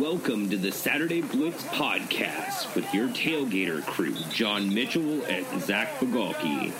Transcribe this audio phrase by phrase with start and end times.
[0.00, 6.72] Welcome to the Saturday Blitz podcast with your tailgater crew, John Mitchell and Zach Bigalke.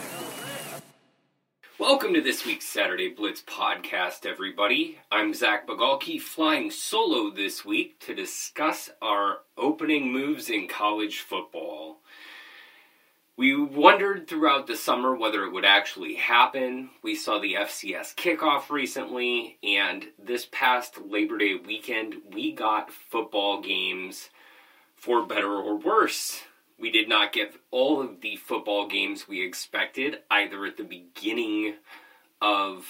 [1.77, 4.97] Welcome to this week's Saturday Blitz podcast, everybody.
[5.11, 12.00] I'm Zach Bigalke, flying solo this week to discuss our opening moves in college football.
[13.41, 16.91] We wondered throughout the summer whether it would actually happen.
[17.01, 23.59] We saw the FCS kickoff recently, and this past Labor Day weekend, we got football
[23.59, 24.29] games
[24.95, 26.41] for better or worse.
[26.79, 31.77] We did not get all of the football games we expected, either at the beginning
[32.43, 32.85] of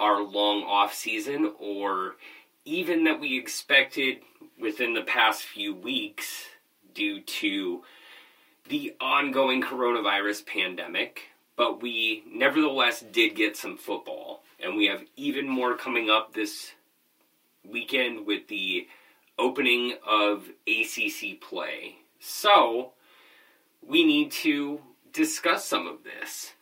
[0.00, 2.16] our long off season or
[2.64, 4.16] even that we expected
[4.58, 6.46] within the past few weeks
[6.92, 7.84] due to
[8.68, 11.22] the ongoing coronavirus pandemic,
[11.56, 14.42] but we nevertheless did get some football.
[14.58, 16.72] And we have even more coming up this
[17.64, 18.88] weekend with the
[19.38, 21.96] opening of ACC play.
[22.18, 22.92] So,
[23.86, 24.80] we need to
[25.12, 26.52] discuss some of this.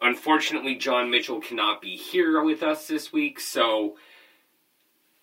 [0.00, 3.96] Unfortunately, John Mitchell cannot be here with us this week, so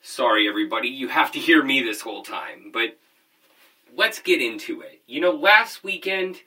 [0.02, 2.72] sorry everybody, you have to hear me this whole time.
[2.72, 2.98] But
[3.98, 5.02] let's get into it.
[5.08, 6.38] You know, last weekend,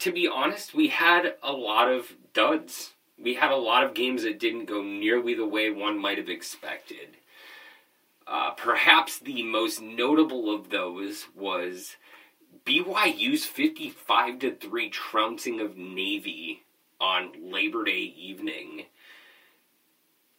[0.00, 2.94] to be honest, we had a lot of duds.
[3.22, 6.30] We had a lot of games that didn't go nearly the way one might have
[6.30, 7.18] expected.
[8.26, 11.96] Uh, perhaps the most notable of those was
[12.64, 16.62] BYU's 55 to 3 trouncing of Navy
[17.00, 18.86] on Labor Day evening.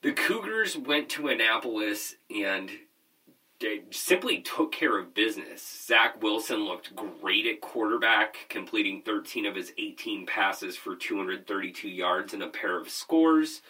[0.02, 2.72] The Cougars went to Annapolis and
[3.92, 5.86] simply took care of business.
[5.88, 12.34] Zach Wilson looked great at quarterback, completing 13 of his 18 passes for 232 yards
[12.34, 13.61] and a pair of scores.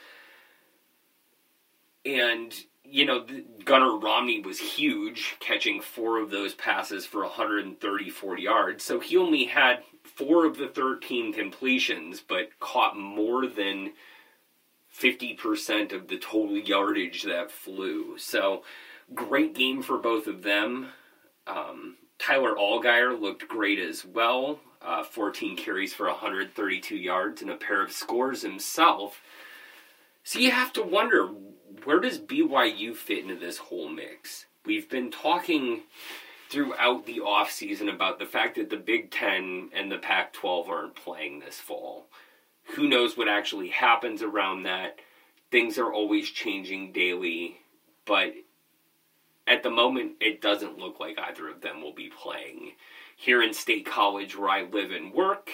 [2.05, 3.25] And, you know,
[3.63, 8.83] Gunnar Romney was huge, catching four of those passes for 134 yards.
[8.83, 13.93] So he only had four of the 13 completions, but caught more than
[14.95, 18.17] 50% of the total yardage that flew.
[18.17, 18.63] So,
[19.13, 20.89] Great game for both of them.
[21.47, 24.59] Um, Tyler Allgeier looked great as well.
[24.81, 29.21] Uh, 14 carries for 132 yards and a pair of scores himself.
[30.23, 31.27] So you have to wonder
[31.83, 34.45] where does BYU fit into this whole mix?
[34.65, 35.83] We've been talking
[36.49, 40.95] throughout the offseason about the fact that the Big Ten and the Pac 12 aren't
[40.95, 42.07] playing this fall.
[42.75, 44.99] Who knows what actually happens around that?
[45.51, 47.57] Things are always changing daily,
[48.05, 48.33] but
[49.47, 52.73] at the moment, it doesn't look like either of them will be playing.
[53.15, 55.49] Here in State College, where I live and work,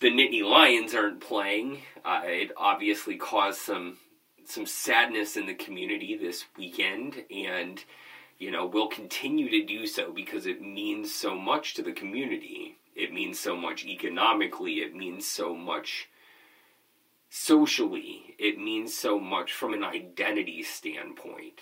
[0.00, 1.82] the Nittany Lions aren't playing.
[2.04, 3.98] Uh, it obviously caused some
[4.44, 7.84] some sadness in the community this weekend, and
[8.38, 12.76] you know will continue to do so because it means so much to the community.
[12.94, 14.74] It means so much economically.
[14.74, 16.08] It means so much
[17.30, 18.34] socially.
[18.38, 21.60] It means so much from an identity standpoint.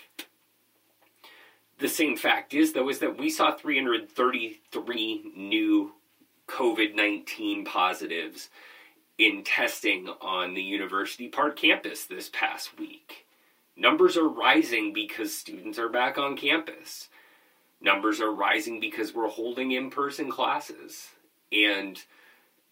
[1.79, 5.93] The same fact is, though, is that we saw 333 new
[6.47, 8.49] COVID 19 positives
[9.17, 13.25] in testing on the University Park campus this past week.
[13.75, 17.09] Numbers are rising because students are back on campus.
[17.79, 21.09] Numbers are rising because we're holding in person classes.
[21.51, 22.01] And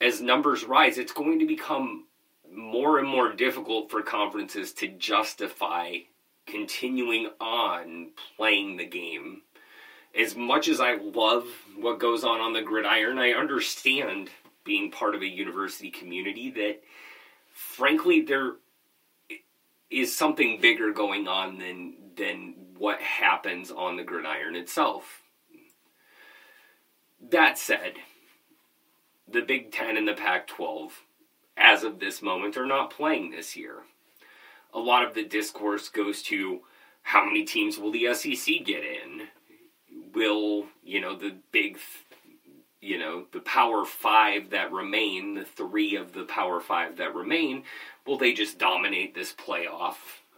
[0.02, 2.06] as numbers rise, it's going to become
[2.52, 5.98] more and more difficult for conferences to justify
[6.46, 9.42] continuing on playing the game.
[10.18, 11.48] As much as I love
[11.78, 14.30] what goes on on the gridiron, I understand
[14.64, 16.82] being part of a university community that,
[17.54, 18.54] frankly, there
[19.90, 25.22] is something bigger going on than than what happens on the gridiron itself.
[27.30, 27.96] That said,
[29.28, 31.02] the Big Ten and the Pac 12,
[31.58, 33.84] as of this moment, are not playing this year
[34.76, 36.60] a lot of the discourse goes to
[37.02, 39.28] how many teams will the SEC get in?
[40.14, 41.78] Will, you know, the big,
[42.82, 47.64] you know, the Power Five that remain, the three of the Power Five that remain,
[48.06, 49.96] will they just dominate this playoff?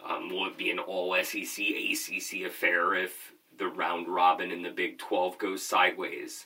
[0.07, 4.69] Um, will it be an all SEC, ACC affair if the round robin in the
[4.69, 6.45] Big 12 goes sideways?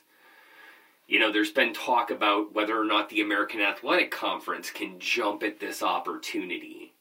[1.06, 5.42] You know, there's been talk about whether or not the American Athletic Conference can jump
[5.42, 6.91] at this opportunity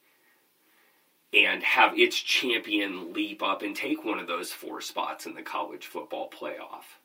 [1.34, 5.42] and have its champion leap up and take one of those four spots in the
[5.42, 6.98] college football playoff.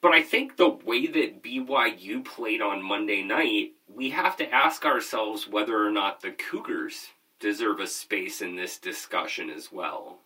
[0.00, 4.84] But I think the way that BYU played on Monday night, we have to ask
[4.84, 7.08] ourselves whether or not the Cougars
[7.40, 10.18] deserve a space in this discussion as well.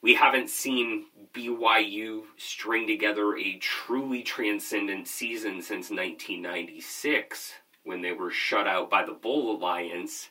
[0.00, 7.54] We haven't seen BYU string together a truly transcendent season since 1996
[7.84, 10.28] when they were shut out by the Bowl Alliance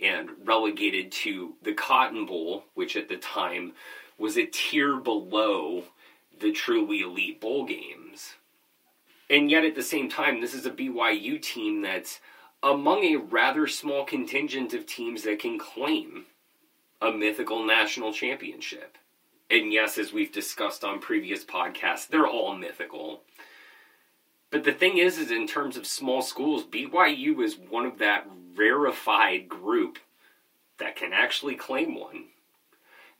[0.00, 3.72] and relegated to the Cotton Bowl, which at the time
[4.16, 5.84] was a tier below
[6.40, 8.34] the truly elite bowl games.
[9.30, 12.20] And yet at the same time, this is a BYU team that's
[12.62, 16.26] among a rather small contingent of teams that can claim
[17.00, 18.96] a mythical national championship.
[19.50, 23.22] And yes, as we've discussed on previous podcasts, they're all mythical.
[24.50, 28.26] But the thing is, is in terms of small schools, BYU is one of that
[28.58, 29.98] rarefied group
[30.78, 32.26] that can actually claim one.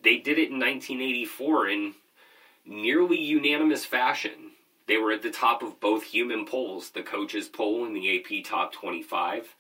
[0.03, 1.95] They did it in 1984 in
[2.65, 4.53] nearly unanimous fashion.
[4.87, 8.45] They were at the top of both human polls, the coaches poll and the AP
[8.45, 9.55] Top 25.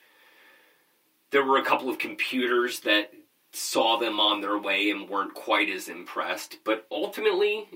[1.30, 3.12] There were a couple of computers that
[3.52, 7.66] saw them on their way and weren't quite as impressed, but ultimately,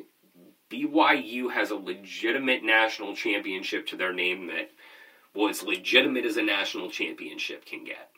[0.70, 4.70] BYU has a legitimate national championship to their name that
[5.34, 8.10] was legitimate as a national championship can get.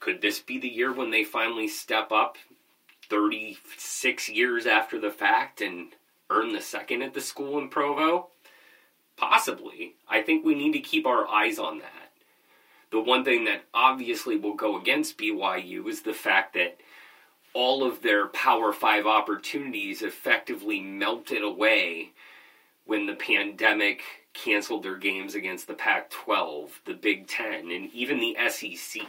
[0.00, 2.36] Could this be the year when they finally step up
[3.08, 5.88] 36 years after the fact and
[6.30, 8.28] earn the second at the school in Provo?
[9.16, 9.94] Possibly.
[10.08, 12.12] I think we need to keep our eyes on that.
[12.90, 16.78] The one thing that obviously will go against BYU is the fact that
[17.52, 22.10] all of their Power 5 opportunities effectively melted away
[22.84, 24.02] when the pandemic
[24.34, 29.02] canceled their games against the Pac 12, the Big Ten, and even the SEC.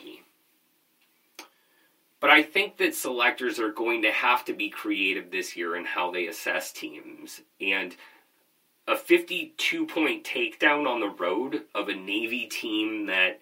[2.22, 5.86] But I think that selectors are going to have to be creative this year in
[5.86, 7.42] how they assess teams.
[7.60, 7.96] And
[8.88, 13.42] a 52 point takedown on the road of a Navy team that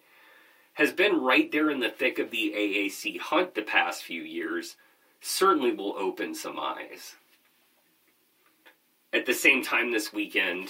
[0.73, 4.75] has been right there in the thick of the AAC hunt the past few years
[5.21, 7.15] certainly will open some eyes.
[9.13, 10.69] At the same time, this weekend,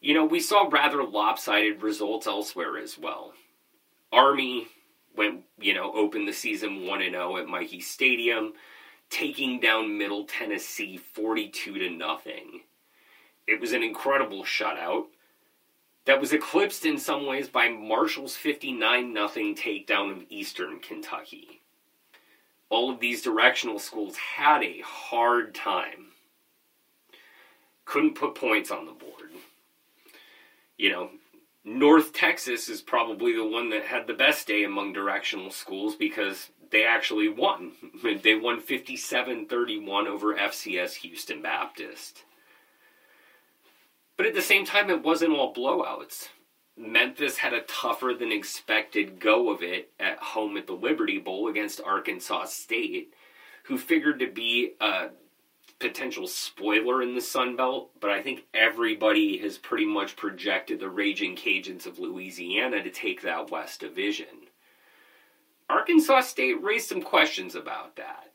[0.00, 3.32] you know, we saw rather lopsided results elsewhere as well.
[4.12, 4.68] Army
[5.16, 8.52] went, you know, opened the season 1 0 at Michie Stadium,
[9.10, 12.60] taking down Middle Tennessee 42 to nothing.
[13.46, 15.06] It was an incredible shutout
[16.04, 21.60] that was eclipsed in some ways by Marshall's 59 0 takedown of Eastern Kentucky.
[22.70, 26.12] All of these directional schools had a hard time.
[27.84, 29.32] Couldn't put points on the board.
[30.78, 31.10] You know,
[31.64, 36.50] North Texas is probably the one that had the best day among directional schools because
[36.70, 37.72] they actually won.
[38.22, 42.24] They won 57 31 over FCS Houston Baptist.
[44.16, 46.28] But at the same time, it wasn't all blowouts.
[46.76, 51.48] Memphis had a tougher than expected go of it at home at the Liberty Bowl
[51.48, 53.12] against Arkansas State,
[53.64, 55.08] who figured to be a
[55.78, 60.88] potential spoiler in the Sun Belt, but I think everybody has pretty much projected the
[60.88, 64.48] Raging Cajuns of Louisiana to take that West Division.
[65.70, 68.32] Arkansas State raised some questions about that.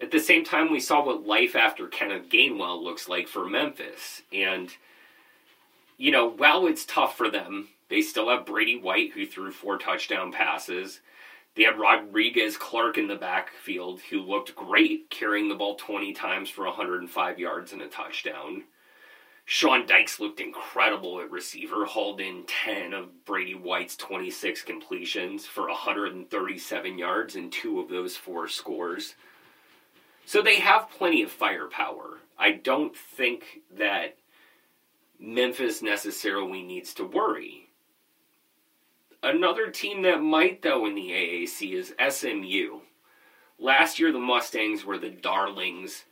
[0.00, 4.22] At the same time, we saw what life after Kenneth Gainwell looks like for Memphis.
[4.32, 4.70] And,
[5.98, 9.78] you know, while it's tough for them, they still have Brady White, who threw four
[9.78, 11.00] touchdown passes.
[11.56, 16.48] They had Rodrigues Clark in the backfield, who looked great, carrying the ball 20 times
[16.48, 18.64] for 105 yards and a touchdown.
[19.44, 25.66] Sean Dykes looked incredible at receiver, hauled in 10 of Brady White's 26 completions for
[25.66, 29.16] 137 yards and two of those four scores.
[30.24, 32.18] So they have plenty of firepower.
[32.38, 34.16] I don't think that
[35.18, 37.59] Memphis necessarily needs to worry.
[39.22, 42.80] Another team that might, though, in the AAC is SMU.
[43.58, 46.04] Last year, the Mustangs were the darlings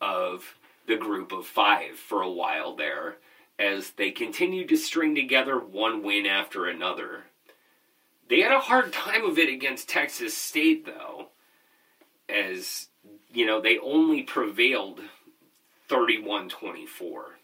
[0.00, 0.56] of
[0.86, 3.16] the group of five for a while there,
[3.58, 7.24] as they continued to string together one win after another.
[8.28, 11.28] They had a hard time of it against Texas State, though,
[12.28, 12.88] as,
[13.32, 15.00] you know, they only prevailed
[15.88, 17.38] 31 24.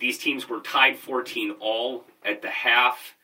[0.00, 3.14] These teams were tied 14 all at the half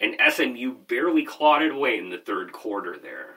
[0.00, 3.36] and SMU barely clawed it away in the third quarter there.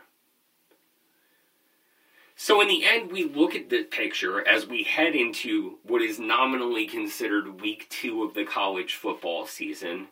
[2.36, 6.20] So, in the end, we look at the picture as we head into what is
[6.20, 10.10] nominally considered week two of the college football season,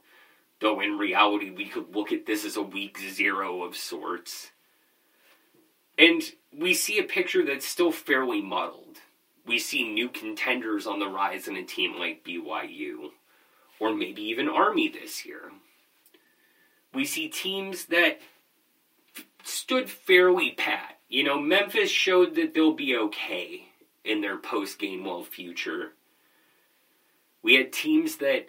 [0.60, 4.52] though in reality, we could look at this as a week zero of sorts.
[6.00, 8.98] And we see a picture that's still fairly muddled.
[9.46, 13.12] We see new contenders on the rise in a team like BYU,
[13.80, 15.52] or maybe even Army this year
[16.96, 18.20] we see teams that
[19.44, 20.98] stood fairly pat.
[21.08, 23.68] you know, Memphis showed that they'll be okay
[24.04, 25.94] in their post Gainwell future.
[27.44, 28.48] We had teams that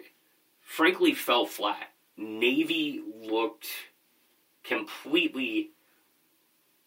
[0.61, 1.91] frankly fell flat.
[2.17, 3.67] Navy looked
[4.63, 5.69] completely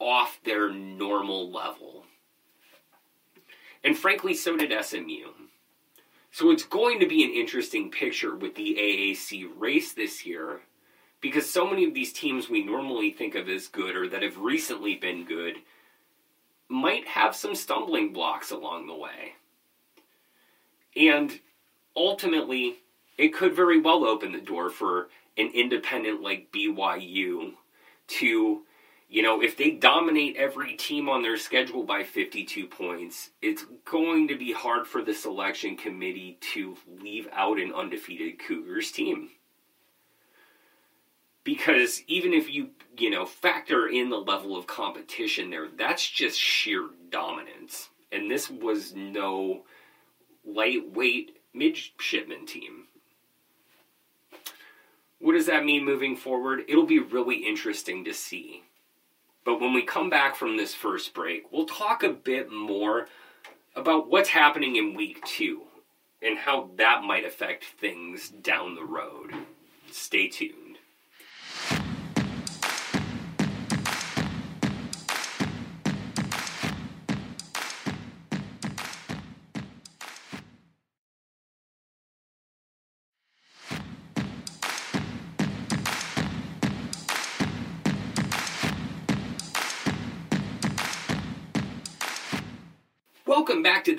[0.00, 2.04] off their normal level.
[3.84, 5.28] And frankly, so did SMU.
[6.32, 10.60] So it's going to be an interesting picture with the AAC race this year
[11.20, 14.38] because so many of these teams we normally think of as good or that have
[14.38, 15.56] recently been good
[16.68, 19.34] might have some stumbling blocks along the way.
[20.96, 21.38] And
[21.94, 22.76] ultimately,
[23.18, 27.52] it could very well open the door for an independent like BYU
[28.06, 28.62] to,
[29.08, 34.28] you know, if they dominate every team on their schedule by 52 points, it's going
[34.28, 39.30] to be hard for the selection committee to leave out an undefeated Cougars team
[41.44, 46.38] because even if you you know factor in the level of competition there that's just
[46.38, 47.88] sheer dominance.
[48.12, 49.62] And this was no
[50.44, 52.84] lightweight midshipman team.
[55.20, 56.64] What does that mean moving forward?
[56.66, 58.62] It'll be really interesting to see.
[59.44, 63.06] But when we come back from this first break we'll talk a bit more
[63.76, 65.62] about what's happening in week two
[66.20, 69.32] and how that might affect things down the road.
[69.90, 70.69] Stay tuned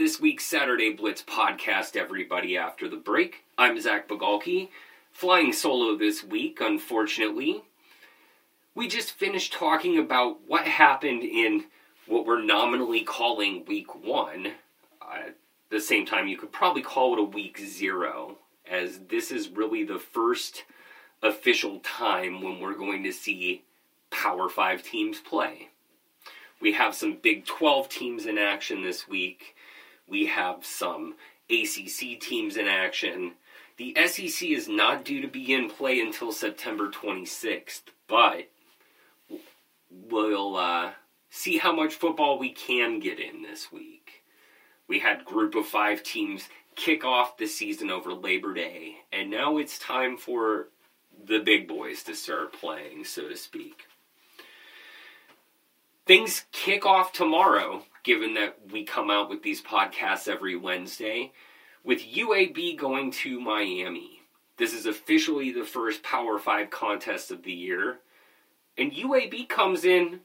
[0.01, 3.43] this week's Saturday Blitz podcast, everybody, after the break.
[3.55, 4.69] I'm Zach Bigalke,
[5.11, 7.61] flying solo this week, unfortunately.
[8.73, 11.65] We just finished talking about what happened in
[12.07, 14.53] what we're nominally calling week one.
[14.99, 15.35] Uh, at
[15.69, 19.83] the same time, you could probably call it a week zero, as this is really
[19.83, 20.63] the first
[21.21, 23.61] official time when we're going to see
[24.09, 25.69] Power 5 teams play.
[26.59, 29.55] We have some Big 12 teams in action this week.
[30.11, 31.15] We have some
[31.49, 33.35] ACC teams in action.
[33.77, 38.49] The SEC is not due to be in play until September 26th, but
[39.89, 40.91] we'll uh,
[41.29, 44.23] see how much football we can get in this week.
[44.89, 49.57] We had group of five teams kick off the season over Labor Day, and now
[49.57, 50.67] it's time for
[51.25, 53.85] the big boys to start playing, so to speak
[56.05, 61.31] things kick off tomorrow, given that we come out with these podcasts every Wednesday,
[61.83, 64.21] with UAB going to Miami.
[64.57, 67.99] This is officially the first Power 5 contest of the year.
[68.77, 70.21] And UAB comes in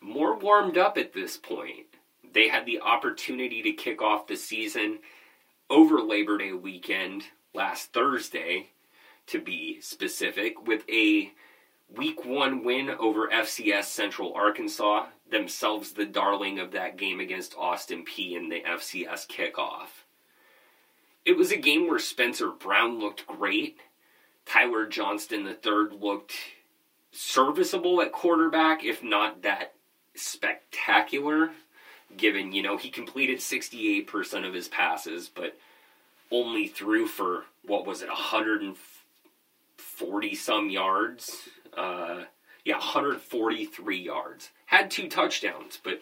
[0.00, 1.86] more warmed up at this point.
[2.32, 4.98] They had the opportunity to kick off the season
[5.70, 8.68] over Labor Day weekend last Thursday,
[9.26, 11.32] to be specific, with a
[11.88, 18.04] week one win over FCS Central Arkansas, themselves the darling of that game against Austin
[18.04, 20.04] Peay in the FCS kickoff.
[21.24, 23.78] It was a game where Spencer Brown looked great.
[24.44, 26.34] Tyler Johnston III looked
[27.12, 29.72] serviceable at quarterback, if not that
[30.14, 31.50] spectacular,
[32.16, 35.56] given, you know, he completed 68% of his passes, but
[36.30, 41.48] only threw for, what was it, 140 some yards?
[41.76, 42.24] Uh,
[42.64, 44.50] yeah, 143 yards.
[44.66, 46.00] Had two touchdowns, but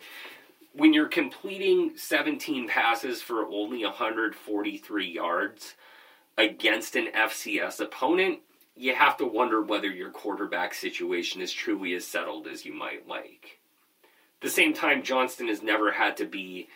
[0.73, 5.75] when you're completing 17 passes for only 143 yards
[6.38, 8.41] against an FCS opponent,
[8.75, 13.07] you have to wonder whether your quarterback situation is truly as settled as you might
[13.07, 13.59] like.
[14.05, 16.69] At the same time, Johnston has never had to be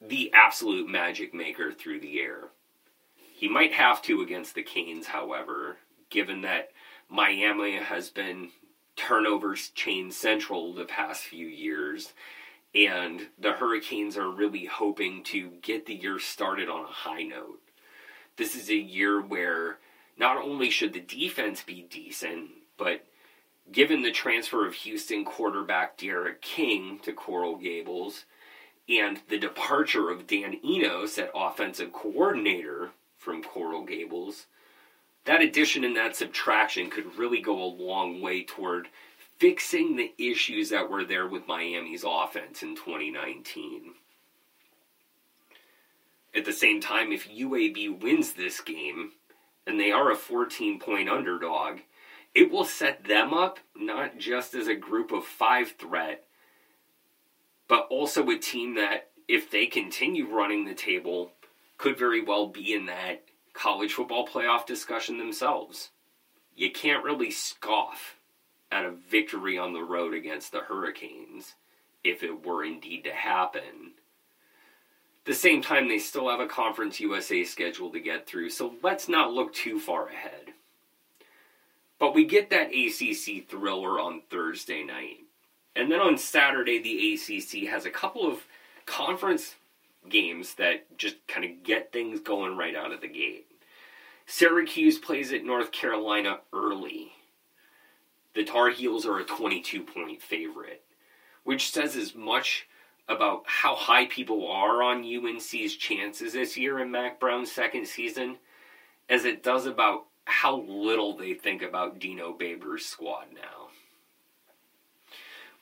[0.00, 2.48] the absolute magic maker through the air.
[3.16, 5.78] He might have to against the Canes, however,
[6.10, 6.70] given that
[7.14, 8.48] Miami has been
[8.96, 12.12] turnovers chain central the past few years.
[12.74, 17.60] And the Hurricanes are really hoping to get the year started on a high note.
[18.36, 19.78] This is a year where
[20.18, 23.06] not only should the defense be decent, but
[23.70, 28.24] given the transfer of Houston quarterback D'Eriq King to Coral Gables
[28.88, 34.46] and the departure of Dan Enos at offensive coordinator from Coral Gables,
[35.24, 38.88] that addition and that subtraction could really go a long way toward
[39.38, 43.94] fixing the issues that were there with Miami's offense in 2019.
[46.34, 49.12] At the same time, if UAB wins this game,
[49.66, 51.78] and they are a 14 point underdog,
[52.34, 56.24] it will set them up not just as a group of five threat,
[57.68, 61.32] but also a team that, if they continue running the table,
[61.78, 63.22] could very well be in that
[63.54, 65.90] college football playoff discussion themselves.
[66.54, 68.16] You can't really scoff
[68.70, 71.54] at a victory on the road against the Hurricanes
[72.02, 73.92] if it were indeed to happen.
[75.24, 79.08] the same time, they still have a Conference USA schedule to get through, so let's
[79.08, 80.52] not look too far ahead.
[81.98, 85.20] But we get that ACC thriller on Thursday night.
[85.74, 88.44] And then on Saturday, the ACC has a couple of
[88.84, 89.54] conference
[90.08, 93.46] games that just kind of get things going right out of the gate.
[94.26, 97.12] Syracuse plays at North Carolina early.
[98.34, 100.82] The Tar Heels are a 22 point favorite,
[101.44, 102.66] which says as much
[103.06, 108.38] about how high people are on UNC's chances this year in Mack Brown's second season
[109.08, 113.63] as it does about how little they think about Dino Babers' squad now.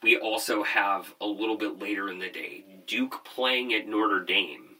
[0.03, 4.77] We also have a little bit later in the day Duke playing at Notre Dame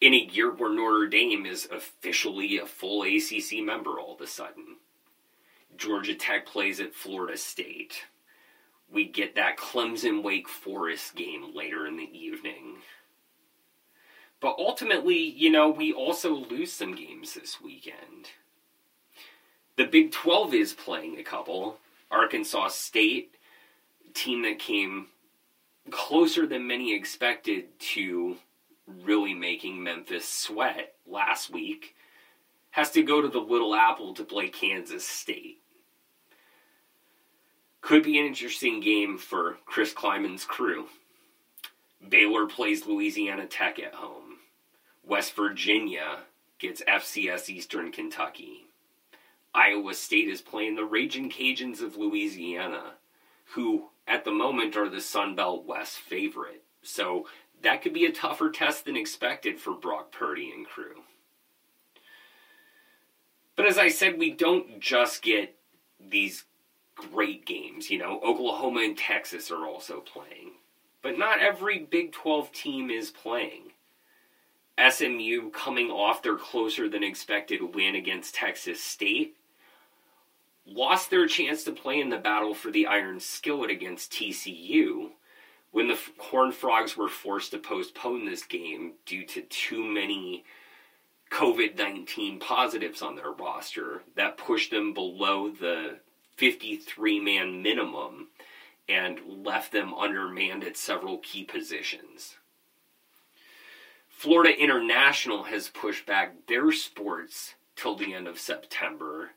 [0.00, 4.26] in a year where Notre Dame is officially a full ACC member all of a
[4.26, 4.76] sudden.
[5.76, 8.04] Georgia Tech plays at Florida State.
[8.92, 12.78] We get that Clemson Wake Forest game later in the evening.
[14.40, 18.30] But ultimately, you know, we also lose some games this weekend.
[19.76, 21.78] The Big 12 is playing a couple.
[22.10, 23.36] Arkansas State,
[24.14, 25.06] team that came
[25.90, 28.36] closer than many expected to
[28.86, 31.94] really making Memphis sweat last week,
[32.70, 35.58] has to go to the Little Apple to play Kansas State.
[37.80, 40.86] Could be an interesting game for Chris Klieman's crew.
[42.08, 44.38] Baylor plays Louisiana Tech at home.
[45.04, 46.20] West Virginia
[46.58, 48.66] gets FCS Eastern Kentucky.
[49.54, 52.94] Iowa State is playing the Raging Cajuns of Louisiana,
[53.54, 56.64] who at the moment are the Sun Belt West favorite.
[56.82, 57.26] So
[57.62, 61.02] that could be a tougher test than expected for Brock Purdy and crew.
[63.56, 65.56] But as I said, we don't just get
[66.00, 66.44] these
[66.96, 67.90] great games.
[67.90, 70.52] You know, Oklahoma and Texas are also playing.
[71.02, 73.72] But not every Big 12 team is playing.
[74.90, 79.36] SMU coming off their closer than expected win against Texas State
[80.66, 85.10] lost their chance to play in the battle for the Iron Skillet against TCU
[85.70, 90.44] when the Horned Frogs were forced to postpone this game due to too many
[91.30, 95.98] COVID 19 positives on their roster that pushed them below the
[96.36, 98.28] 53 man minimum
[98.88, 102.36] and left them undermanned at several key positions.
[104.08, 109.30] Florida International has pushed back their sports till the end of September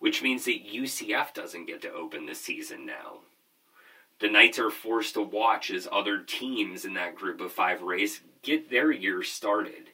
[0.00, 3.20] which means that UCF doesn't get to open the season now.
[4.18, 8.20] The Knights are forced to watch as other teams in that group of five race
[8.42, 9.90] get their year started.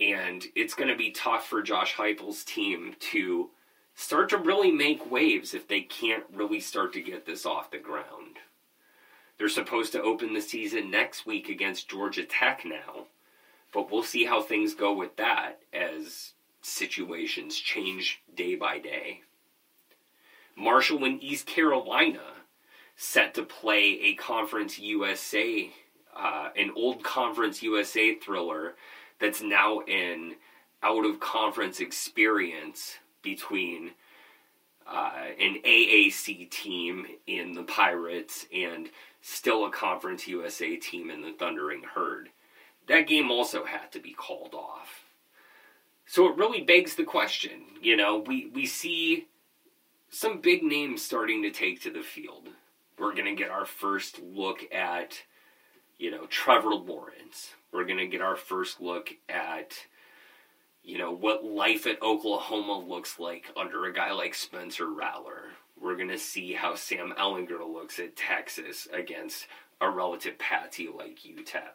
[0.00, 3.50] And it's going to be tough for Josh Heupel's team to
[3.94, 7.78] start to really make waves if they can't really start to get this off the
[7.78, 8.38] ground.
[9.38, 13.06] They're supposed to open the season next week against Georgia Tech now,
[13.72, 19.20] but we'll see how things go with that as situations change day by day.
[20.60, 22.22] Marshall and East Carolina
[22.96, 25.70] set to play a Conference USA,
[26.14, 28.74] uh, an old Conference USA thriller
[29.18, 30.34] that's now an
[30.82, 33.90] out of conference experience between
[34.86, 38.88] uh, an AAC team in the Pirates and
[39.20, 42.30] still a Conference USA team in the Thundering Herd.
[42.88, 45.04] That game also had to be called off.
[46.06, 49.28] So it really begs the question, you know, we, we see
[50.10, 52.48] some big names starting to take to the field.
[52.98, 55.22] We're going to get our first look at,
[55.98, 57.54] you know, Trevor Lawrence.
[57.72, 59.74] We're going to get our first look at,
[60.82, 65.44] you know, what life at Oklahoma looks like under a guy like Spencer Rattler.
[65.80, 69.46] We're going to see how Sam Ehlinger looks at Texas against
[69.80, 71.70] a relative patsy like UTEP.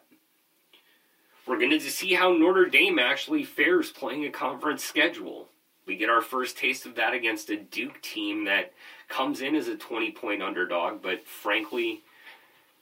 [1.46, 5.48] We're going to see how Notre Dame actually fares playing a conference schedule.
[5.86, 8.72] We get our first taste of that against a Duke team that
[9.08, 12.02] comes in as a 20 point underdog, but frankly,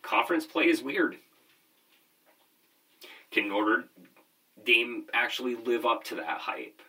[0.02, 1.16] conference play is weird.
[3.30, 3.84] Can Notre
[4.64, 6.80] Dame actually live up to that hype?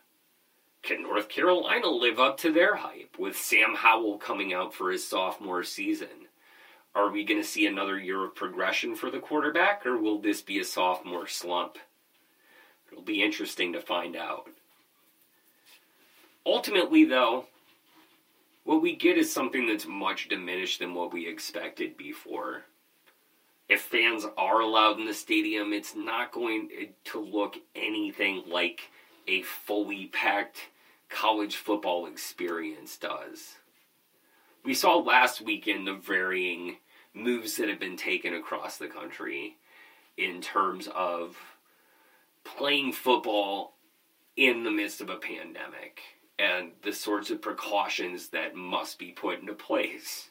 [0.84, 5.06] Can North Carolina live up to their hype with Sam Howell coming out for his
[5.06, 6.28] sophomore season?
[6.94, 10.42] Are we going to see another year of progression for the quarterback, or will this
[10.42, 11.78] be a sophomore slump?
[12.90, 14.48] It'll be interesting to find out.
[16.46, 17.46] Ultimately, though,
[18.64, 22.64] what we get is something that's much diminished than what we expected before.
[23.68, 26.70] if fans are allowed in the stadium, it's not going
[27.04, 28.92] to look anything like
[29.28, 30.70] a fully packed
[31.10, 33.56] college football experience does.
[34.64, 36.78] We saw last weekend the varying
[37.14, 39.56] moves that have been taken across the country
[40.18, 41.38] in terms of
[42.44, 43.74] playing football
[44.36, 46.02] in the midst of a pandemic
[46.38, 50.30] and the sorts of precautions that must be put into place.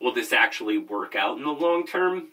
[0.00, 2.28] Will this actually work out in the long term?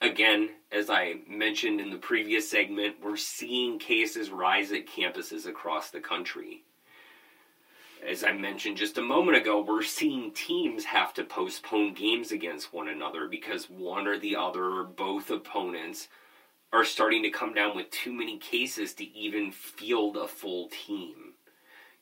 [0.00, 5.90] Again, as I mentioned in the previous segment, we're seeing cases rise at campuses across
[5.90, 6.62] the country.
[8.06, 12.72] As I mentioned just a moment ago, we're seeing teams have to postpone games against
[12.72, 16.08] one another because one or the other or both opponents
[16.72, 21.29] are starting to come down with too many cases to even field a full team.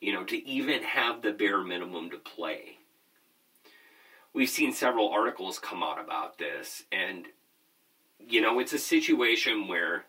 [0.00, 2.78] You know, to even have the bare minimum to play.
[4.32, 7.26] We've seen several articles come out about this, and,
[8.20, 10.04] you know, it's a situation where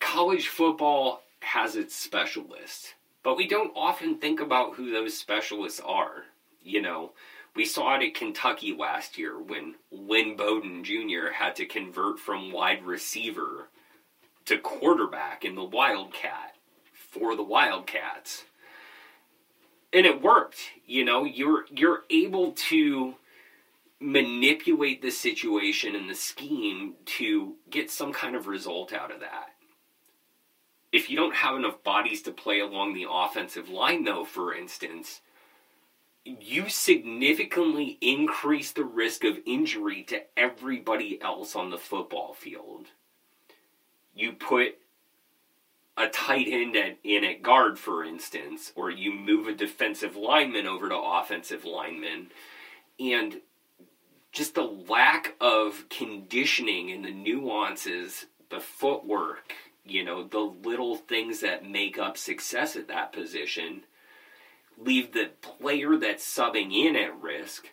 [0.00, 6.24] college football has its specialists, but we don't often think about who those specialists are.
[6.62, 7.12] You know,
[7.56, 11.32] we saw it at Kentucky last year when Lynn Bowden Jr.
[11.34, 13.68] had to convert from wide receiver
[14.44, 16.54] to quarterback in the Wildcat
[16.92, 18.44] for the Wildcats.
[19.92, 20.58] And it worked.
[20.86, 23.14] You know, you're you're able to
[24.00, 29.54] manipulate the situation and the scheme to get some kind of result out of that.
[30.92, 35.20] If you don't have enough bodies to play along the offensive line though, for instance,
[36.24, 42.86] you significantly increase the risk of injury to everybody else on the football field.
[44.14, 44.78] You put
[45.98, 50.66] a tight end at, in at guard, for instance, or you move a defensive lineman
[50.66, 52.28] over to offensive lineman,
[53.00, 53.40] and
[54.32, 61.40] just the lack of conditioning and the nuances, the footwork, you know, the little things
[61.40, 63.82] that make up success at that position
[64.80, 67.68] leave the player that's subbing in at risk,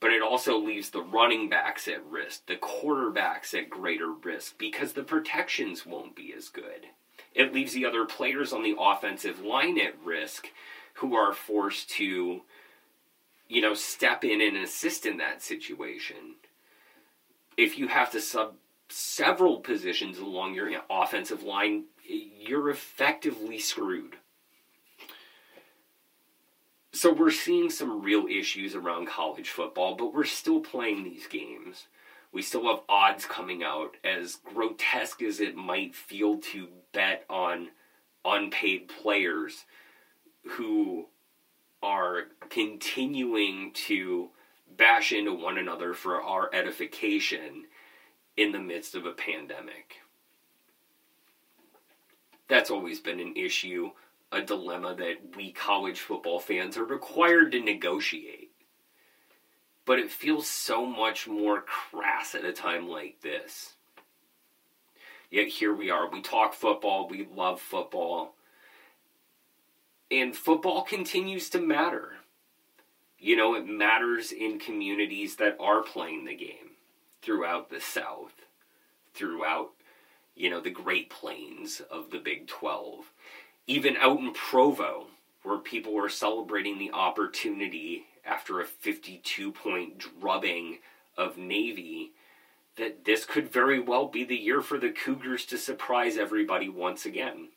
[0.00, 4.94] but it also leaves the running backs at risk, the quarterbacks at greater risk because
[4.94, 6.86] the protections won't be as good.
[7.34, 10.48] It leaves the other players on the offensive line at risk
[10.94, 12.42] who are forced to,
[13.48, 16.36] you know, step in and assist in that situation.
[17.56, 18.54] If you have to sub
[18.88, 24.16] several positions along your offensive line, you're effectively screwed.
[26.92, 31.86] So we're seeing some real issues around college football, but we're still playing these games.
[32.32, 37.68] We still have odds coming out, as grotesque as it might feel to bet on
[38.24, 39.64] unpaid players
[40.44, 41.06] who
[41.82, 44.30] are continuing to
[44.76, 47.64] bash into one another for our edification
[48.36, 49.96] in the midst of a pandemic.
[52.48, 53.90] That's always been an issue
[54.32, 58.41] a dilemma that we college football fans are required to negotiate.
[59.84, 63.74] But it feels so much more crass at a time like this.
[65.30, 66.08] Yet here we are.
[66.08, 68.34] We talk football, we love football.
[70.10, 72.16] And football continues to matter.
[73.18, 76.76] You know, it matters in communities that are playing the game
[77.22, 78.34] throughout the South,
[79.14, 79.70] throughout,
[80.34, 83.12] you know, the Great Plains of the Big 12
[83.66, 85.06] even out in Provo,
[85.42, 90.78] where people were celebrating the opportunity after a 52 point drubbing
[91.16, 92.12] of Navy,
[92.76, 97.04] that this could very well be the year for the Cougars to surprise everybody once
[97.04, 97.48] again.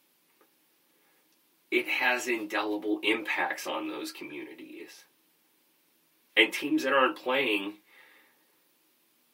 [1.71, 5.06] It has indelible impacts on those communities.
[6.36, 7.75] And teams that aren't playing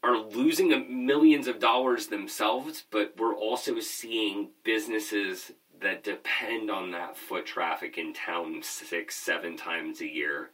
[0.04, 7.18] are losing millions of dollars themselves, but we're also seeing businesses that depend on that
[7.18, 10.52] foot traffic in town six, seven times a year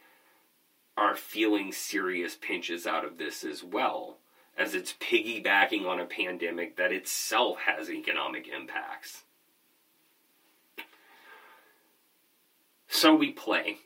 [0.98, 4.18] are feeling serious pinches out of this as well,
[4.58, 9.24] as it's piggybacking on a pandemic that itself has economic impacts.
[12.88, 13.78] So we play.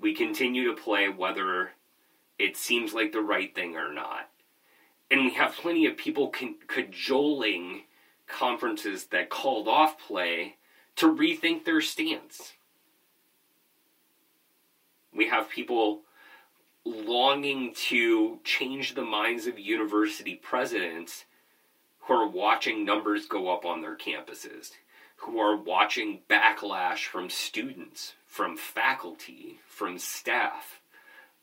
[0.00, 1.72] We continue to play whether
[2.38, 4.30] it seems like the right thing or not.
[5.10, 6.32] And we have plenty of people
[6.68, 7.82] cajoling
[8.28, 10.54] conferences that called off play
[10.96, 12.52] to rethink their stance.
[15.12, 16.02] We have people
[16.84, 21.24] longing to change the minds of university presidents
[22.00, 24.72] who are watching numbers go up on their campuses,
[25.16, 30.80] who are watching backlash from students, from faculty, from staff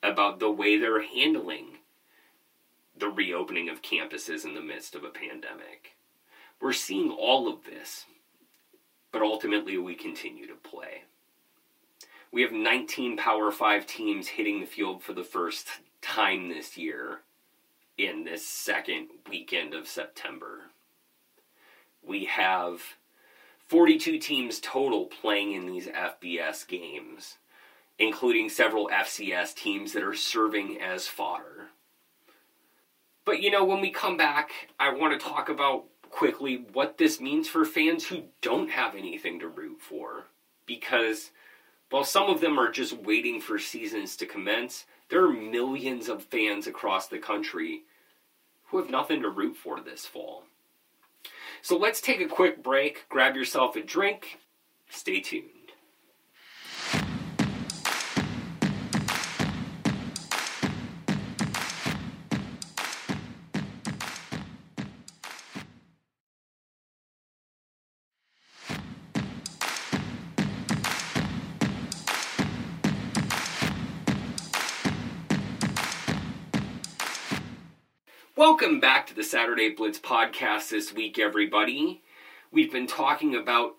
[0.02, 1.78] about the way they're handling
[2.97, 5.95] the reopening of campuses in the midst of a pandemic.
[6.60, 8.06] We're seeing all of this,
[9.12, 11.04] but ultimately we continue to play.
[12.31, 15.67] We have 19 Power 5 teams hitting the field for the first
[16.01, 17.21] time this year
[17.97, 20.63] in this second weekend of September.
[22.05, 22.81] We have
[23.67, 27.37] 42 teams total playing in these FBS games,
[27.97, 31.67] including several FCS teams that are serving as fodder.
[33.25, 37.19] But you know, when we come back, I want to talk about quickly what this
[37.19, 40.25] means for fans who don't have anything to root for.
[40.65, 41.31] Because
[41.89, 46.23] while some of them are just waiting for seasons to commence, there are millions of
[46.23, 47.84] fans across the country
[48.65, 50.43] who have nothing to root for this fall.
[51.62, 54.39] So let's take a quick break, grab yourself a drink,
[54.89, 55.57] stay tuned.
[78.38, 82.04] Welcome back to the Saturday Blitz podcast this week, everybody.
[82.52, 83.78] We've been talking about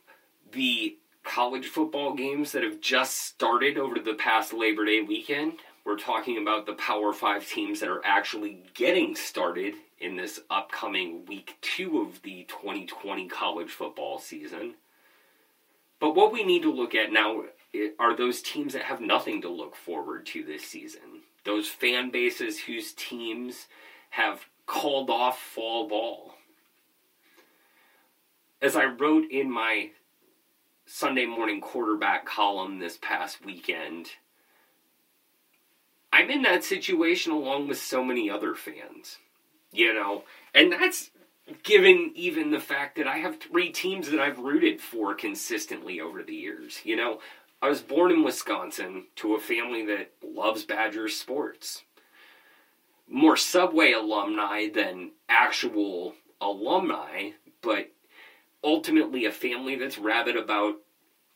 [0.51, 5.61] the college football games that have just started over the past Labor Day weekend.
[5.85, 11.25] We're talking about the Power 5 teams that are actually getting started in this upcoming
[11.27, 14.75] week two of the 2020 college football season.
[16.01, 19.41] But what we need to look at now eh, are those teams that have nothing
[19.43, 21.23] to look forward to this season.
[21.45, 23.69] Those fan bases whose teams
[24.11, 26.35] have called off fall ball.
[28.61, 29.91] As I wrote in my
[30.87, 34.09] Sunday morning quarterback column this past weekend,
[36.13, 39.19] I'm in that situation along with so many other fans.
[39.71, 41.11] You know, and that's
[41.63, 46.23] given even the fact that I have three teams that I've rooted for consistently over
[46.23, 46.81] the years.
[46.85, 47.21] You know,
[47.61, 51.83] I was born in Wisconsin to a family that loves Badgers sports
[53.09, 57.31] more Subway alumni than actual alumni,
[57.63, 57.91] but
[58.63, 60.77] ultimately a family that's rabid about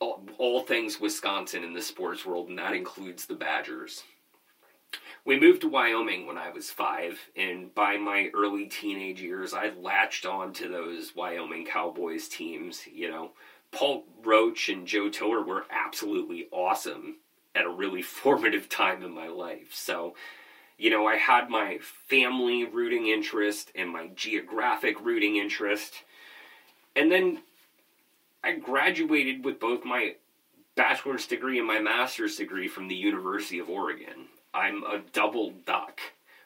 [0.01, 4.03] all, all, things Wisconsin in the sports world, and that includes the Badgers.
[5.25, 9.71] We moved to Wyoming when I was five, and by my early teenage years, I
[9.71, 12.83] latched on to those Wyoming Cowboys teams.
[12.93, 13.31] You know,
[13.71, 17.19] Paul Roach and Joe Tiller were absolutely awesome
[17.55, 19.73] at a really formative time in my life.
[19.73, 20.15] So
[20.83, 26.03] you know, I had my family rooting interest and my geographic rooting interest.
[26.97, 27.42] And then
[28.42, 30.16] I graduated with both my
[30.75, 34.27] bachelor's degree and my master's degree from the University of Oregon.
[34.53, 36.01] I'm a double duck,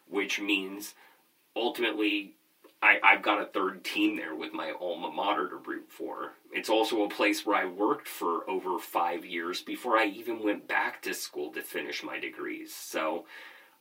[0.06, 0.92] which means
[1.56, 2.34] ultimately
[2.82, 6.32] I, have got a third team there with my alma mater to root for.
[6.52, 10.68] It's also a place where I worked for over five years before I even went
[10.68, 12.74] back to school to finish my degrees.
[12.74, 13.24] So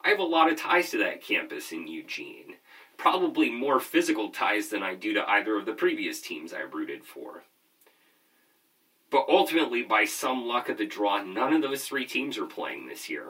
[0.05, 2.57] I have a lot of ties to that campus in Eugene.
[2.95, 7.03] Probably more physical ties than I do to either of the previous teams I rooted
[7.03, 7.43] for.
[9.09, 12.87] But ultimately, by some luck of the draw, none of those three teams are playing
[12.87, 13.29] this year.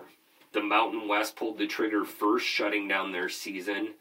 [0.51, 3.93] The Mountain West pulled the trigger first, shutting down their season,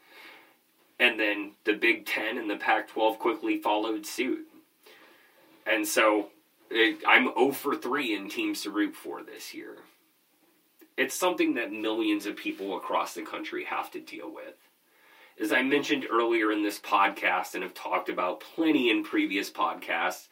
[0.99, 4.47] and then the Big Ten and the Pac 12 quickly followed suit.
[5.65, 6.29] And so
[6.69, 9.77] it, I'm 0 for 3 in teams to root for this year
[10.97, 14.55] it's something that millions of people across the country have to deal with.
[15.39, 20.27] As I mentioned earlier in this podcast and have talked about plenty in previous podcasts,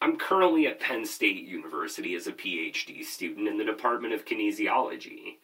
[0.00, 5.36] I'm currently at Penn State University as a PhD student in the Department of Kinesiology.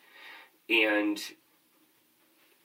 [0.68, 1.20] And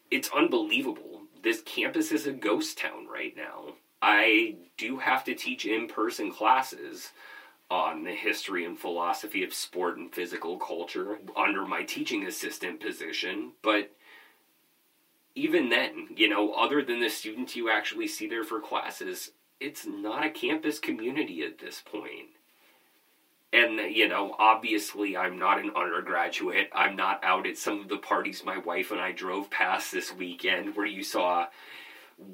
[0.10, 1.22] it's unbelievable.
[1.44, 3.76] This campus is a ghost town right now.
[4.02, 7.12] I do have to teach in person classes
[7.70, 13.52] on the history and philosophy of sport and physical culture under my teaching assistant position,
[13.62, 13.92] but
[15.36, 19.86] even then, you know, other than the students you actually see there for classes, it's
[19.86, 22.30] not a campus community at this point.
[23.52, 26.70] And, you know, obviously, I'm not an undergraduate.
[26.74, 30.14] I'm not out at some of the parties my wife and I drove past this
[30.14, 31.48] weekend where you saw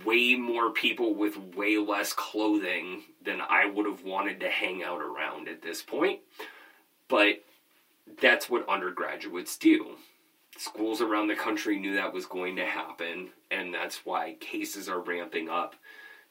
[0.05, 5.01] way more people with way less clothing than I would have wanted to hang out
[5.01, 6.19] around at this point.
[7.07, 7.43] But
[8.21, 9.95] that's what undergraduates do.
[10.57, 14.99] Schools around the country knew that was going to happen, and that's why cases are
[14.99, 15.75] ramping up.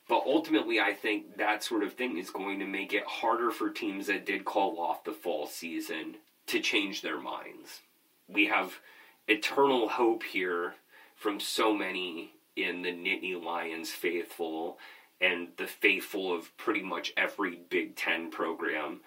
[0.08, 3.70] But ultimately, I think that sort of thing is going to make it harder for
[3.70, 6.16] teams that did call off the fall season
[6.46, 7.80] to change their minds.
[8.26, 8.80] We have
[9.28, 10.74] eternal hope here
[11.14, 12.32] from so many
[12.64, 14.78] in the Nittany Lions faithful
[15.20, 19.00] and the faithful of pretty much every Big Ten program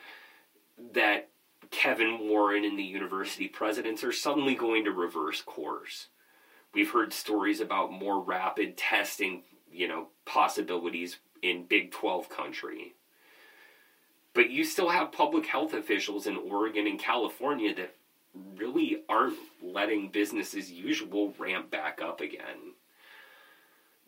[0.94, 1.30] that
[1.70, 6.08] Kevin Warren and the university presidents are suddenly going to reverse course.
[6.74, 12.94] We've heard stories about more rapid testing, you know, possibilities in Big 12 country.
[14.34, 17.96] But you still have public health officials in Oregon and California that
[18.56, 22.74] really aren't letting business as usual ramp back up again.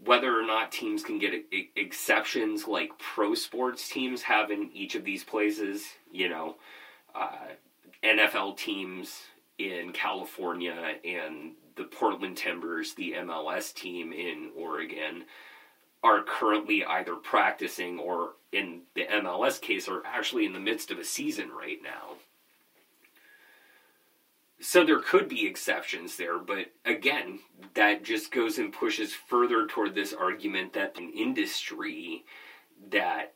[0.05, 5.03] Whether or not teams can get exceptions like pro sports teams have in each of
[5.03, 6.55] these places, you know,
[7.15, 7.53] uh,
[8.03, 9.21] NFL teams
[9.57, 15.23] in California and the Portland Timbers, the MLS team in Oregon,
[16.03, 20.99] are currently either practicing or, in the MLS case, are actually in the midst of
[20.99, 22.15] a season right now.
[24.63, 27.39] So there could be exceptions there, but again,
[27.73, 32.23] that just goes and pushes further toward this argument that an industry
[32.89, 33.33] that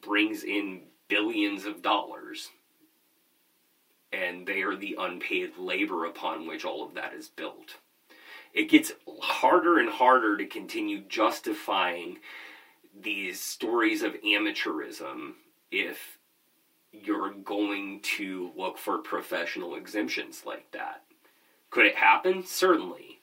[0.00, 2.50] brings in billions of dollars
[4.12, 7.74] and they are the unpaid labor upon which all of that is built.
[8.54, 12.18] It gets harder and harder to continue justifying
[12.96, 15.32] these stories of amateurism
[15.72, 16.19] if
[16.92, 21.02] you're going to look for professional exemptions like that.
[21.70, 22.44] Could it happen?
[22.44, 23.20] Certainly.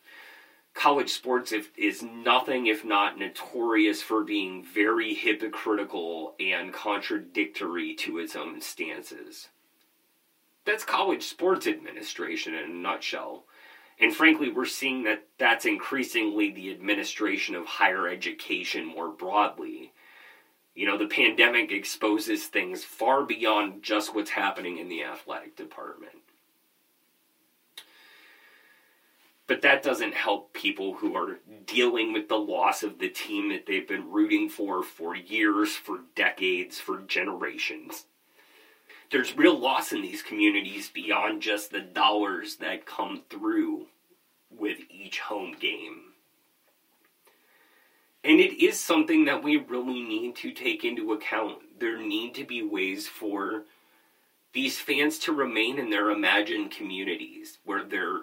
[0.73, 8.19] College sports if, is nothing if not notorious for being very hypocritical and contradictory to
[8.19, 9.49] its own stances.
[10.65, 13.45] That's college sports administration in a nutshell.
[13.99, 19.91] And frankly, we're seeing that that's increasingly the administration of higher education more broadly.
[20.77, 26.19] You know, the pandemic exposes things far beyond just what's happening in the athletic department.
[29.47, 33.65] But that doesn't help people who are dealing with the loss of the team that
[33.65, 38.05] they've been rooting for for years, for decades, for generations.
[39.11, 43.87] There's real loss in these communities beyond just the dollars that come through
[44.51, 46.06] with each home game.
[48.23, 51.79] And it is something that we really need to take into account.
[51.79, 53.63] There need to be ways for
[54.53, 58.21] these fans to remain in their imagined communities where they're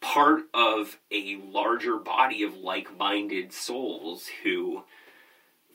[0.00, 4.84] part of a larger body of like minded souls who,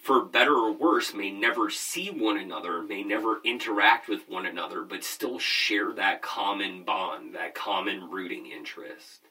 [0.02, 4.82] for better or worse, may never see one another, may never interact with one another,
[4.82, 9.22] but still share that common bond, that common rooting interest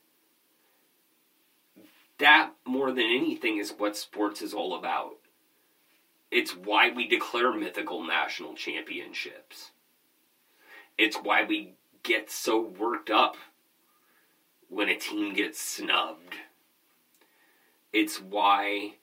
[2.18, 5.16] that more than anything is what sports is all about.
[6.30, 9.70] It's why we declare mythical national championships.
[10.96, 13.36] It's why we get so worked up
[14.68, 16.34] when a team gets snubbed.
[17.92, 18.94] It's why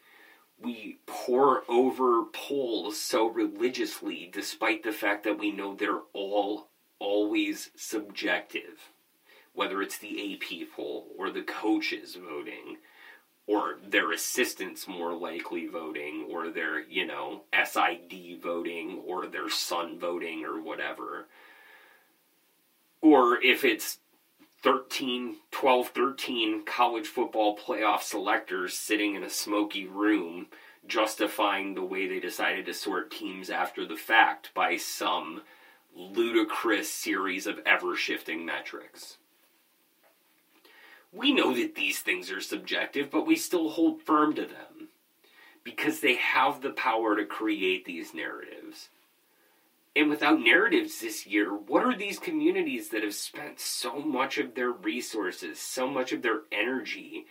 [0.62, 6.68] we pore over polls so religiously, despite the fact that we know they're all
[7.00, 8.92] always subjective.
[9.54, 12.78] Whether it's the AP poll or the coaches voting
[13.62, 20.00] or their assistants more likely voting, or their, you know, SID voting, or their son
[20.00, 21.28] voting, or whatever.
[23.02, 24.00] Or if it's
[24.64, 30.48] 13, 12, 13 college football playoff selectors sitting in a smoky room
[30.88, 35.42] justifying the way they decided to sort teams after the fact by some
[35.96, 39.18] ludicrous series of ever shifting metrics
[41.12, 44.90] we know that these things are subjective, but we still hold firm to them
[45.64, 48.90] because they have the power to create these narratives.
[49.96, 54.56] And without narratives this year, what are these communities that have spent so much of
[54.56, 57.26] their resources, so much of their energy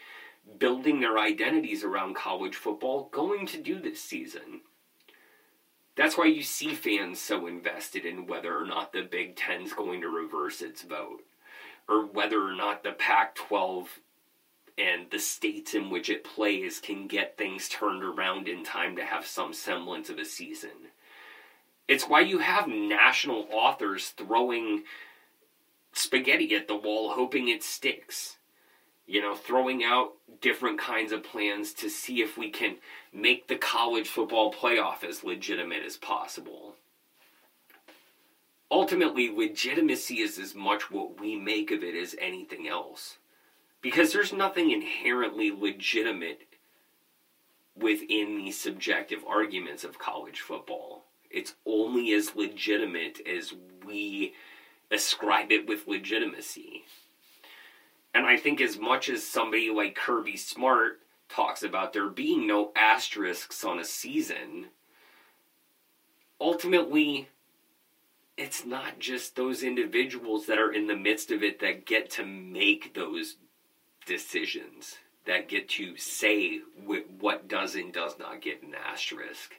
[0.59, 4.61] building their identities around college football going to do this season?
[5.97, 10.03] That's why you see fans so invested in whether or not the Big Ten's going
[10.03, 11.23] to reverse its vote
[11.91, 13.99] or whether or not the Pac 12
[14.79, 19.05] and the states in which it plays can get things turned around in time to
[19.05, 20.71] have some semblance of a season.
[21.89, 24.85] It's why you have national authors throwing
[25.93, 28.37] spaghetti at the wall hoping it sticks.
[29.07, 32.77] You know, throwing out different kinds of plans to see if we can
[33.13, 36.77] make the college football playoff as legitimate as possible
[38.71, 43.19] ultimately, legitimacy is as much what we make of it as anything else.
[43.81, 46.43] Because there's nothing inherently legitimate
[47.75, 51.05] within the subjective arguments of college football.
[51.31, 53.55] It's only as legitimate as
[53.87, 54.35] we
[54.91, 56.85] ascribe it with legitimacy.
[58.13, 62.73] And I think as much as somebody like Kirby Smart talks about there being no
[62.75, 64.67] asterisks on a season,
[66.41, 67.29] ultimately,
[68.41, 72.25] it's not just those individuals that are in the midst of it that get to
[72.25, 73.37] make those
[74.07, 76.61] decisions, that get to say
[77.19, 79.57] what does and does not get an asterisk.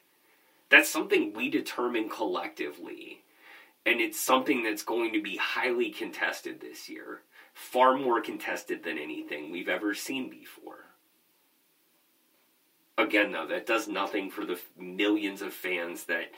[0.69, 3.21] That's something we determine collectively.
[3.86, 7.21] And it's something that's going to be highly contested this year.
[7.53, 10.86] Far more contested than anything we've ever seen before.
[12.97, 16.32] Again, though, that does nothing for the millions of fans that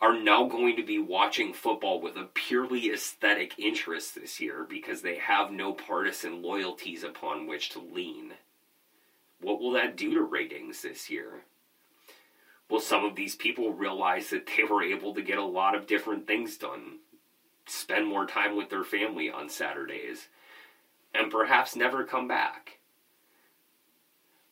[0.00, 5.02] are now going to be watching football with a purely aesthetic interest this year because
[5.02, 8.32] they have no partisan loyalties upon which to lean.
[9.40, 11.42] What will that do to ratings this year?
[12.70, 15.86] Will some of these people realize that they were able to get a lot of
[15.86, 17.00] different things done,
[17.66, 20.28] spend more time with their family on Saturdays,
[21.14, 22.79] and perhaps never come back?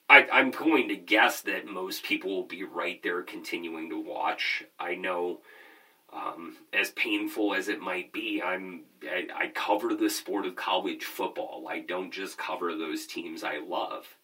[0.09, 4.65] I, am going to guess that most people will be right there continuing to watch.
[4.79, 5.41] I know,
[6.13, 11.05] um, as painful as it might be, I'm I, I cover the sport of college
[11.05, 11.67] football.
[11.69, 14.17] I don't just cover those teams I love.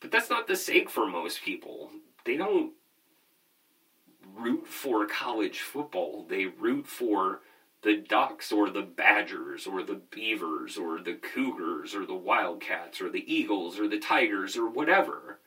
[0.00, 1.90] But that's not the sake for most people.
[2.24, 2.72] They don't
[4.34, 6.26] root for college football.
[6.28, 7.40] They root for
[7.82, 13.10] the Ducks or the Badgers or the Beavers or the Cougars or the Wildcats or
[13.10, 15.38] the Eagles or the Tigers or whatever.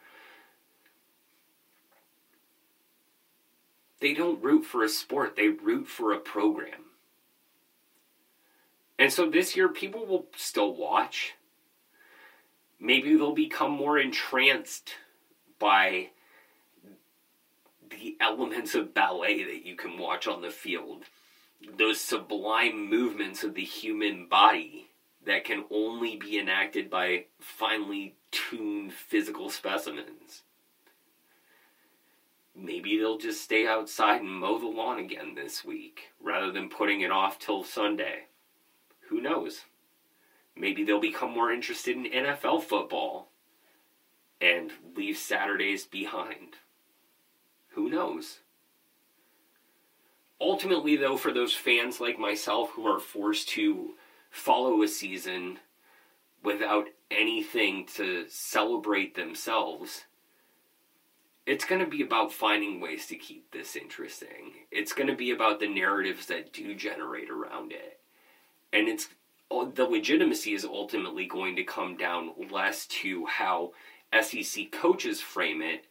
[3.99, 6.85] They don't root for a sport, they root for a program.
[8.97, 11.33] And so this year, people will still watch.
[12.79, 14.95] Maybe they'll become more entranced
[15.57, 16.09] by
[17.89, 21.05] the elements of ballet that you can watch on the field
[21.77, 24.89] those sublime movements of the human body
[25.25, 30.43] that can only be enacted by finely tuned physical specimens.
[32.55, 37.01] Maybe they'll just stay outside and mow the lawn again this week rather than putting
[37.01, 38.25] it off till Sunday.
[39.09, 39.61] Who knows?
[40.55, 43.29] Maybe they'll become more interested in NFL football
[44.41, 46.57] and leave Saturdays behind.
[47.69, 48.39] Who knows?
[50.41, 53.93] Ultimately, though, for those fans like myself who are forced to
[54.29, 55.59] follow a season
[56.43, 60.05] without anything to celebrate themselves,
[61.45, 64.53] it's going to be about finding ways to keep this interesting.
[64.71, 67.99] It's going to be about the narratives that do generate around it.
[68.71, 69.09] And it's
[69.49, 73.71] oh, the legitimacy is ultimately going to come down less to how
[74.21, 75.85] SEC coaches frame it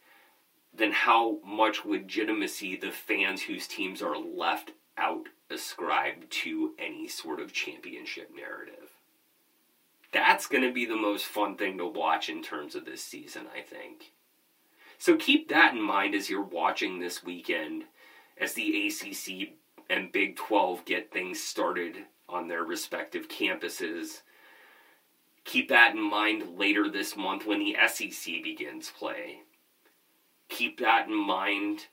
[0.79, 7.39] then how much legitimacy the fans whose teams are left out ascribe to any sort
[7.39, 8.91] of championship narrative.
[10.11, 13.43] That's going to be the most fun thing to watch in terms of this season,
[13.55, 14.11] I think.
[14.97, 17.83] So keep that in mind as you're watching this weekend
[18.39, 19.53] as the ACC
[19.89, 24.21] and Big 12 get things started on their respective campuses.
[25.45, 29.41] Keep that in mind later this month when the SEC begins play
[30.49, 31.85] keep that in mind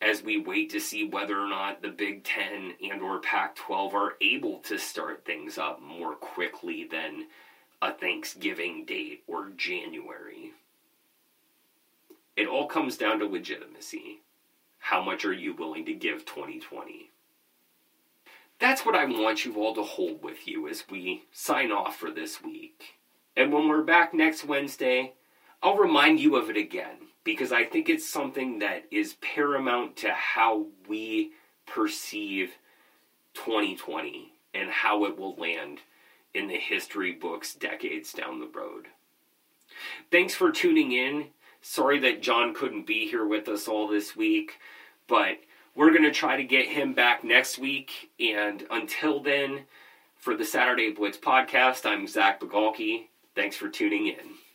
[0.00, 4.14] as we wait to see whether or not the Big 10 and or Pac-12 are
[4.20, 7.26] able to start things up more quickly than
[7.82, 10.52] a Thanksgiving date or January.
[12.36, 14.20] It all comes down to legitimacy.
[14.78, 17.10] How much are you willing to give 2020?
[18.60, 22.10] That's what I want you all to hold with you as we sign off for
[22.10, 22.96] this week.
[23.36, 25.14] And when we're back next Wednesday,
[25.62, 30.10] I'll remind you of it again because I think it's something that is paramount to
[30.10, 31.32] how we
[31.66, 32.52] perceive
[33.34, 35.80] 2020 and how it will land
[36.34, 38.86] in the history books decades down the road.
[40.10, 41.28] Thanks for tuning in.
[41.60, 44.58] Sorry that John couldn't be here with us all this week,
[45.06, 45.38] but
[45.74, 48.10] we're going to try to get him back next week.
[48.18, 49.64] And until then,
[50.16, 53.06] for the Saturday Blitz podcast, I'm Zach Bigalke.
[53.34, 54.47] Thanks for tuning in.